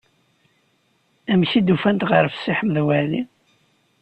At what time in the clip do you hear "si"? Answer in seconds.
2.35-2.51